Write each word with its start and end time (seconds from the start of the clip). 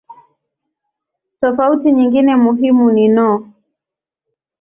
Tofauti 1.41 1.91
nyingine 1.91 2.35
muhimu 2.35 2.91
ni 2.91 3.07
no. 3.15 3.49